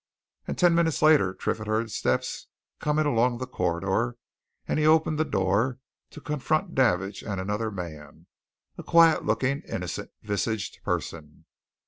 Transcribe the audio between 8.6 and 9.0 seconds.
a